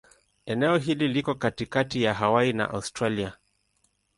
Eneo 0.45 0.77
hili 0.77 1.07
liko 1.07 1.35
katikati 1.35 2.03
ya 2.03 2.13
Hawaii 2.13 2.53
na 2.53 2.69
Australia. 2.69 3.37